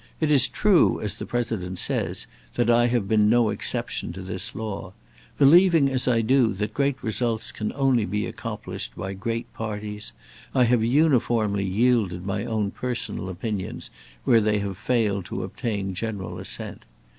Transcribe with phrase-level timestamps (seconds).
[0.19, 4.55] It is true, as the President says, that I have been no exception to this
[4.55, 4.93] law.
[5.37, 10.13] Believing as I do that great results can only be accomplished by great parties,
[10.55, 13.91] I have uniformly yielded my own personal opinions
[14.23, 16.87] where they have failed to obtain general assent.